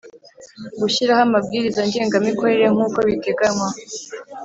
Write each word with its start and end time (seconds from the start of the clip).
Gushyiraho 0.81 1.21
Amabwiriza 1.27 1.81
Ngengamikorere 1.87 2.65
nk’ 2.73 2.79
uko 2.85 2.97
biteganywa 3.07 3.69